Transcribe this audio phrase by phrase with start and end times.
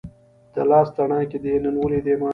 [0.53, 2.29] د لاس تڼاکې دې نن ولیدې ما